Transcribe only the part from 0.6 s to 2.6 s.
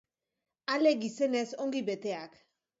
Ale gizenez ongi beteak.